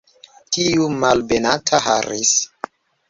Tiu 0.55 0.87
malbenata 1.03 1.83
Harris! 1.89 2.33